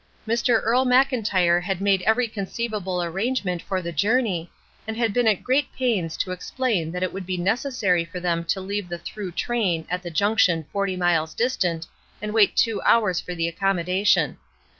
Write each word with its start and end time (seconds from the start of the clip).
Mr. 0.27 0.59
Earle 0.63 0.87
Mcln 0.87 1.23
tyre 1.23 1.61
had 1.61 1.79
made 1.79 2.01
every 2.07 2.27
conceivable 2.27 3.03
arrangement 3.03 3.61
for 3.61 3.83
the 3.83 3.91
journey, 3.91 4.49
and 4.87 4.97
been 5.13 5.27
at 5.27 5.43
great 5.43 5.71
pains 5.75 6.17
to 6.17 6.31
ex 6.33 6.49
plain 6.49 6.91
that 6.91 7.03
it 7.03 7.13
would 7.13 7.27
be 7.27 7.37
necessary 7.37 8.03
for 8.03 8.19
them 8.19 8.43
to 8.45 8.59
leave 8.59 8.89
the 8.89 8.97
through 8.97 9.31
train 9.33 9.85
at 9.91 10.01
the 10.01 10.09
junction 10.09 10.65
forty 10.73 10.95
miles 10.97 11.35
distant 11.35 11.85
and 12.19 12.33
wait 12.33 12.55
two 12.55 12.81
hours 12.81 13.19
for 13.21 13.35
the 13.35 13.45
accom 13.53 13.75
modation. 13.77 14.37